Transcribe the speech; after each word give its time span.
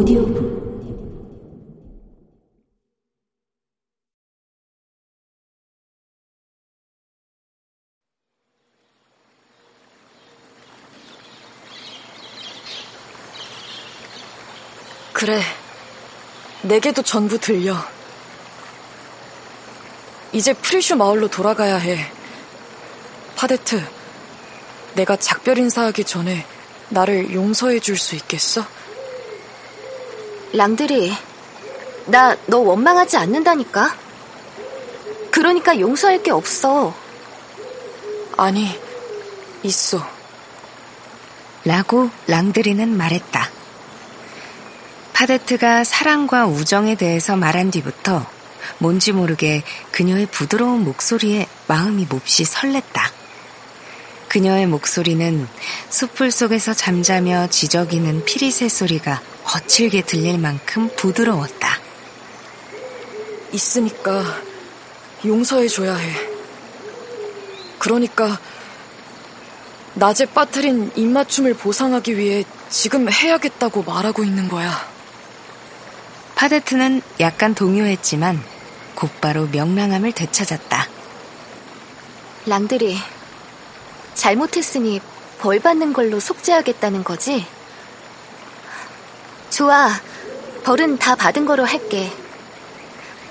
오디오북 0.00 0.60
그래. 15.12 15.38
내게도 16.62 17.02
전부 17.02 17.38
들려. 17.38 17.76
이제 20.32 20.54
프리슈 20.54 20.96
마을로 20.96 21.28
돌아가야 21.28 21.76
해. 21.76 22.10
파데트, 23.36 23.82
내가 24.94 25.16
작별 25.16 25.58
인사하기 25.58 26.04
전에 26.04 26.46
나를 26.88 27.34
용서해 27.34 27.80
줄 27.80 27.98
수 27.98 28.14
있겠어? 28.16 28.79
랑들이, 30.52 31.12
나 32.06 32.36
너 32.46 32.58
원망하지 32.58 33.16
않는다니까? 33.16 33.96
그러니까 35.30 35.78
용서할 35.78 36.22
게 36.22 36.30
없어. 36.30 36.94
아니, 38.36 38.76
있어. 39.62 40.04
라고 41.64 42.10
랑드리는 42.26 42.96
말했다. 42.96 43.48
파데트가 45.12 45.84
사랑과 45.84 46.46
우정에 46.46 46.94
대해서 46.94 47.36
말한 47.36 47.70
뒤부터 47.70 48.26
뭔지 48.78 49.12
모르게 49.12 49.62
그녀의 49.92 50.26
부드러운 50.26 50.82
목소리에 50.84 51.46
마음이 51.66 52.06
몹시 52.08 52.44
설렜다. 52.44 53.19
그녀의 54.30 54.68
목소리는 54.68 55.48
숲풀 55.88 56.30
속에서 56.30 56.72
잠자며 56.72 57.48
지저귀는 57.48 58.24
피리새 58.24 58.68
소리가 58.68 59.20
거칠게 59.42 60.02
들릴 60.02 60.38
만큼 60.38 60.88
부드러웠다. 60.94 61.80
있으니까 63.52 64.22
용서해줘야 65.24 65.96
해. 65.96 66.30
그러니까 67.80 68.38
낮에 69.94 70.26
빠뜨린 70.26 70.92
입맞춤을 70.94 71.54
보상하기 71.54 72.16
위해 72.16 72.44
지금 72.68 73.10
해야겠다고 73.10 73.82
말하고 73.82 74.22
있는 74.22 74.48
거야. 74.48 74.88
파데트는 76.36 77.02
약간 77.18 77.56
동요했지만 77.56 78.40
곧바로 78.94 79.48
명랑함을 79.48 80.12
되찾았다. 80.12 80.86
랑들이 82.46 82.96
잘못했으니 84.20 85.00
벌 85.38 85.60
받는 85.60 85.94
걸로 85.94 86.20
속죄하겠다는 86.20 87.04
거지? 87.04 87.46
좋아. 89.48 89.88
벌은 90.62 90.98
다 90.98 91.14
받은 91.14 91.46
거로 91.46 91.64
할게. 91.64 92.12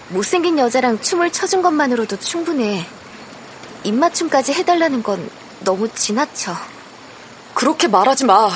못생긴 0.07 0.57
여자랑 0.57 0.99
춤을 0.99 1.31
춰준 1.31 1.61
것만으로도 1.61 2.17
충분해. 2.19 2.87
입맞춤까지 3.83 4.53
해달라는 4.53 5.03
건 5.03 5.29
너무 5.59 5.93
지나쳐. 5.93 6.55
그렇게 7.53 7.87
말하지 7.87 8.25
마. 8.25 8.49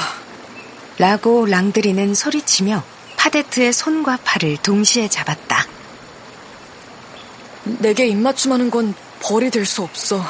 라고 0.97 1.45
랑드리는 1.45 2.15
소리치며 2.15 2.83
파데트의 3.15 3.73
손과 3.73 4.17
팔을 4.23 4.57
동시에 4.57 5.07
잡았다. 5.07 5.67
내게 7.63 8.07
입맞춤하는 8.07 8.71
건 8.71 8.95
벌이 9.21 9.51
될 9.51 9.67
수 9.67 9.83
없어. 9.83 10.25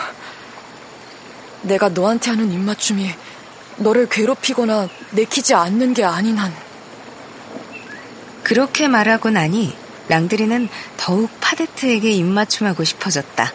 내가 1.63 1.89
너한테 1.89 2.29
하는 2.29 2.51
입맞춤이 2.51 3.09
너를 3.77 4.07
괴롭히거나 4.07 4.87
내키지 5.11 5.53
않는 5.53 5.93
게 5.93 6.03
아닌 6.03 6.37
한. 6.37 6.53
그렇게 8.43 8.87
말하고 8.87 9.29
나니 9.29 9.75
랑드리는 10.09 10.69
더욱 10.97 11.29
파데트에게 11.39 12.11
입맞춤하고 12.11 12.83
싶어졌다. 12.83 13.51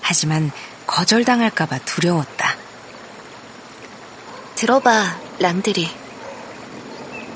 하지만 0.00 0.50
거절당할까봐 0.86 1.78
두려웠다. 1.80 2.56
들어봐, 4.56 5.18
랑드리. 5.38 5.88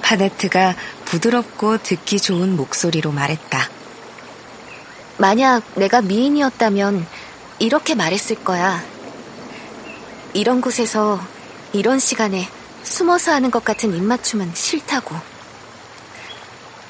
파데트가 0.03 0.75
부드럽고 1.05 1.79
듣기 1.83 2.19
좋은 2.19 2.57
목소리로 2.57 3.13
말했다. 3.13 3.69
만약 5.19 5.63
내가 5.75 6.01
미인이었다면 6.01 7.07
이렇게 7.59 7.95
말했을 7.95 8.43
거야. 8.43 8.83
이런 10.33 10.61
곳에서 10.61 11.21
이런 11.73 11.99
시간에 11.99 12.49
숨어서 12.83 13.33
하는 13.33 13.51
것 13.51 13.65
같은 13.65 13.95
입맞춤은 13.95 14.55
싫다고. 14.55 15.17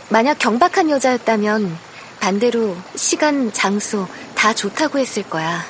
만약 0.08 0.38
경박한 0.38 0.90
여자였다면 0.90 1.78
반대로 2.20 2.76
시간, 2.96 3.52
장소 3.52 4.06
다 4.34 4.52
좋다고 4.52 4.98
했을 4.98 5.22
거야. 5.22 5.64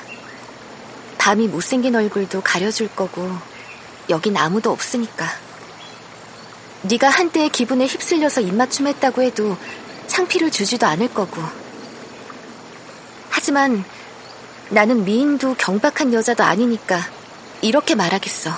밤이 1.17 1.47
못생긴 1.47 1.95
얼굴도 1.95 2.41
가려줄 2.41 2.89
거고 2.95 3.29
여긴 4.09 4.35
아무도 4.35 4.71
없으니까. 4.71 5.27
네가 6.83 7.09
한때의 7.09 7.49
기분에 7.49 7.85
휩쓸려서 7.85 8.41
입맞춤했다고 8.41 9.21
해도 9.21 9.55
창피를 10.07 10.51
주지도 10.51 10.87
않을 10.87 11.13
거고. 11.13 11.41
하지만 13.29 13.85
나는 14.69 15.05
미인도 15.05 15.55
경박한 15.55 16.13
여자도 16.13 16.43
아니니까 16.43 16.99
이렇게 17.61 17.95
말하겠어. 17.95 18.51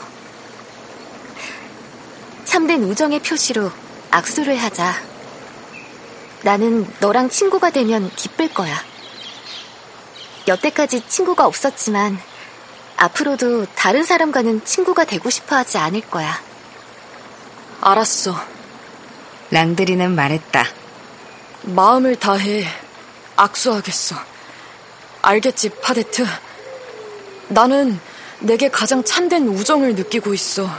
참된 2.45 2.83
우정의 2.83 3.19
표시로 3.19 3.71
악수를 4.11 4.57
하자. 4.57 4.93
나는 6.43 6.85
너랑 6.99 7.29
친구가 7.29 7.71
되면 7.71 8.09
기쁠 8.15 8.53
거야. 8.53 8.75
여태까지 10.47 11.07
친구가 11.07 11.45
없었지만 11.45 12.19
앞으로도 12.97 13.65
다른 13.75 14.03
사람과는 14.03 14.65
친구가 14.65 15.05
되고 15.05 15.29
싶어 15.29 15.55
하지 15.55 15.77
않을 15.77 16.01
거야. 16.01 16.41
알았어. 17.81 18.35
랑드리는 19.51 20.13
말했다. 20.15 20.65
마음을 21.63 22.15
다해 22.17 22.65
악수하겠어. 23.35 24.15
알겠지, 25.21 25.69
파데트? 25.81 26.25
나는 27.47 27.99
내게 28.43 28.67
가장 28.67 29.03
참된 29.05 29.47
우정을 29.47 29.95
느끼고 29.95 30.33
있어. 30.33 30.69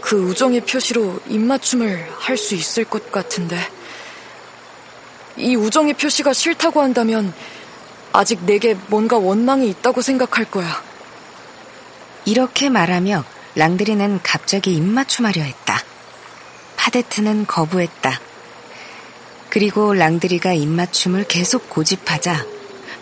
그 0.00 0.16
우정의 0.16 0.62
표시로 0.62 1.20
입맞춤을 1.28 2.08
할 2.18 2.36
수 2.36 2.54
있을 2.56 2.84
것 2.84 3.12
같은데. 3.12 3.56
이 5.36 5.54
우정의 5.54 5.94
표시가 5.94 6.32
싫다고 6.32 6.82
한다면 6.82 7.32
아직 8.12 8.44
내게 8.44 8.74
뭔가 8.88 9.16
원망이 9.16 9.68
있다고 9.70 10.02
생각할 10.02 10.50
거야. 10.50 10.82
이렇게 12.24 12.68
말하며 12.68 13.24
랑드리는 13.54 14.20
갑자기 14.24 14.74
입맞춤하려 14.74 15.40
했다. 15.40 15.80
파데트는 16.76 17.46
거부했다. 17.46 18.20
그리고 19.50 19.94
랑드리가 19.94 20.52
입맞춤을 20.52 21.28
계속 21.28 21.70
고집하자 21.70 22.44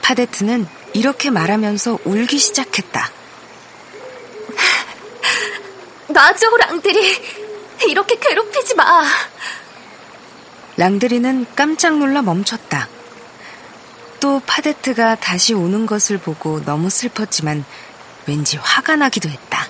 파데트는 0.02 0.66
이렇게 0.94 1.28
말하면서 1.28 1.99
울기 2.05 2.38
시작했다. 2.38 3.10
놔줘, 6.09 6.56
랑드리. 6.56 7.44
이렇게 7.88 8.16
괴롭히지 8.16 8.77
마. 8.77 9.05
랑드리는 10.77 11.47
깜짝 11.55 11.99
놀라 11.99 12.22
멈췄다. 12.22 12.88
또 14.21 14.41
파데트가 14.47 15.16
다시 15.16 15.53
오는 15.53 15.84
것을 15.84 16.19
보고 16.19 16.65
너무 16.65 16.88
슬펐지만 16.88 17.64
왠지 18.26 18.56
화가 18.56 18.97
나기도 18.97 19.29
했다. 19.29 19.67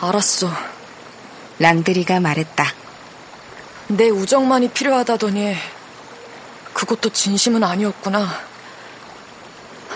알았어. 0.00 0.50
랑드리가 1.58 2.20
말했다. 2.20 2.72
내 3.88 4.08
우정만이 4.08 4.70
필요하다더니 4.70 5.56
그것도 6.74 7.10
진심은 7.10 7.64
아니었구나. 7.64 8.49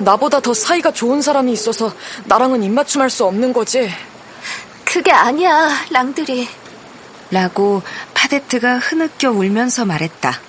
나보다 0.01 0.41
더 0.41 0.53
사이가 0.53 0.93
좋은 0.93 1.23
사람이 1.23 1.53
있어서 1.53 1.93
나랑은 2.25 2.63
입맞춤할 2.63 3.11
수 3.11 3.25
없는 3.25 3.53
거지. 3.53 3.91
그게 4.85 5.13
아니야, 5.13 5.71
랑드리. 5.91 6.49
라고 7.31 7.83
파데트가 8.13 8.79
흐느껴 8.79 9.31
울면서 9.31 9.85
말했다. 9.85 10.41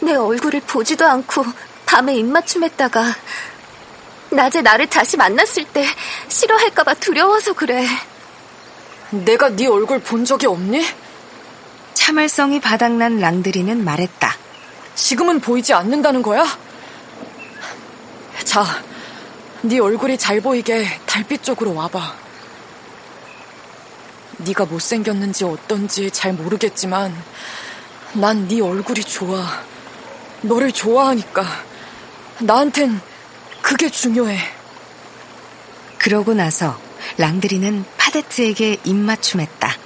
내 0.00 0.14
얼굴을 0.14 0.60
보지도 0.66 1.06
않고 1.06 1.44
밤에 1.86 2.14
입맞춤했다가 2.16 3.14
낮에 4.30 4.62
나를 4.62 4.86
다시 4.88 5.16
만났을 5.16 5.64
때 5.64 5.86
싫어할까봐 6.28 6.94
두려워서 6.94 7.52
그래. 7.52 7.86
내가 9.10 9.50
네 9.50 9.66
얼굴 9.66 10.00
본 10.00 10.24
적이 10.24 10.46
없니? 10.46 10.84
참을성이 11.92 12.60
바닥난 12.60 13.18
랑드리는 13.18 13.84
말했다. 13.84 14.34
지금은 14.94 15.40
보이지 15.40 15.74
않는다는 15.74 16.22
거야? 16.22 16.46
자, 18.52 18.66
네 19.62 19.78
얼굴이 19.78 20.18
잘 20.18 20.42
보이게 20.42 20.86
달빛 21.06 21.42
쪽으로 21.42 21.74
와봐. 21.74 22.14
네가 24.40 24.66
못생겼는지 24.66 25.44
어떤지 25.46 26.10
잘 26.10 26.34
모르겠지만 26.34 27.16
난 28.12 28.46
네 28.48 28.60
얼굴이 28.60 29.04
좋아. 29.04 29.42
너를 30.42 30.70
좋아하니까. 30.70 31.46
나한텐 32.40 33.00
그게 33.62 33.88
중요해. 33.88 34.38
그러고 35.96 36.34
나서 36.34 36.78
랑드리는 37.16 37.86
파데트에게 37.96 38.80
입맞춤했다. 38.84 39.78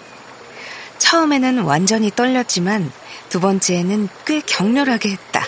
처음에는 0.98 1.60
완전히 1.60 2.10
떨렸지만 2.10 2.90
두 3.28 3.38
번째에는 3.38 4.08
꽤 4.24 4.40
격렬하게 4.40 5.10
했다. 5.10 5.46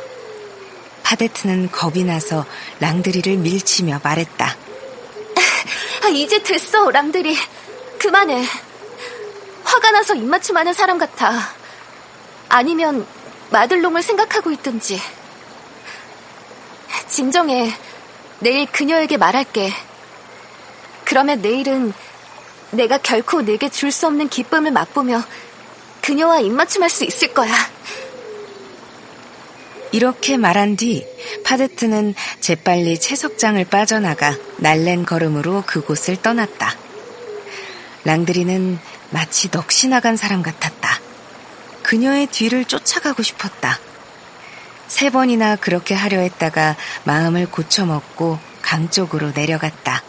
파데트는 1.08 1.70
겁이 1.70 2.04
나서 2.04 2.44
랑드리를 2.80 3.38
밀치며 3.38 4.00
말했다. 4.04 4.46
아, 6.04 6.08
이제 6.08 6.42
됐어, 6.42 6.90
랑드리. 6.90 7.34
그만해. 7.98 8.44
화가 9.64 9.90
나서 9.90 10.14
입맞춤하는 10.14 10.74
사람 10.74 10.98
같아. 10.98 11.32
아니면 12.50 13.06
마들롱을 13.50 14.02
생각하고 14.02 14.50
있든지. 14.52 15.00
진정해. 17.08 17.72
내일 18.40 18.66
그녀에게 18.66 19.16
말할게. 19.16 19.72
그러면 21.06 21.40
내일은 21.40 21.94
내가 22.70 22.98
결코 22.98 23.40
내게 23.40 23.70
줄 23.70 23.90
수 23.90 24.06
없는 24.06 24.28
기쁨을 24.28 24.72
맛보며 24.72 25.22
그녀와 26.02 26.40
입맞춤할 26.40 26.90
수 26.90 27.04
있을 27.04 27.32
거야. 27.32 27.54
이렇게 29.92 30.36
말한 30.36 30.76
뒤 30.76 31.06
파데트는 31.44 32.14
재빨리 32.40 32.98
채석장을 32.98 33.64
빠져나가 33.66 34.36
날랜 34.58 35.04
걸음으로 35.04 35.62
그곳을 35.66 36.16
떠났다. 36.20 36.74
랑드리는 38.04 38.78
마치 39.10 39.48
넋이 39.50 39.88
나간 39.88 40.16
사람 40.16 40.42
같았다. 40.42 41.00
그녀의 41.82 42.26
뒤를 42.26 42.64
쫓아가고 42.64 43.22
싶었다. 43.22 43.78
세 44.86 45.10
번이나 45.10 45.56
그렇게 45.56 45.94
하려 45.94 46.18
했다가 46.18 46.76
마음을 47.04 47.50
고쳐먹고 47.50 48.38
강 48.62 48.90
쪽으로 48.90 49.32
내려갔다. 49.34 50.02